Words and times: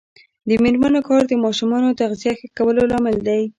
د 0.47 0.49
میرمنو 0.63 0.99
کار 1.09 1.21
د 1.27 1.33
ماشومانو 1.43 1.97
تغذیه 1.99 2.33
ښه 2.39 2.47
کولو 2.57 2.81
لامل 2.91 3.17
دی. 3.27 3.41